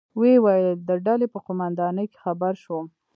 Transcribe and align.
ویې 0.19 0.35
ویل: 0.43 0.69
د 0.89 0.89
ډلې 1.05 1.27
په 1.33 1.39
قومندانۍ 1.47 2.05
کې 2.11 2.19
خبر 2.25 2.53
شوم. 2.63 2.85